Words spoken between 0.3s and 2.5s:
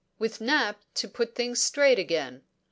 Nap to put things straight again.